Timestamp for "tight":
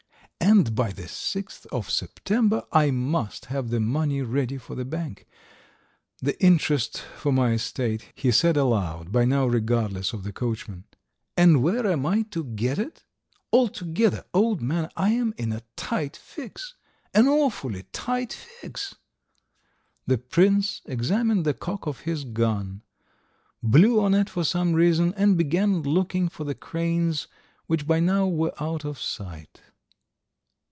15.77-16.17, 17.93-18.33